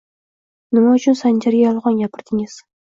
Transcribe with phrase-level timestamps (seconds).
[0.77, 2.63] Nima uchun Sanjarga yolg‘on gapirdingiz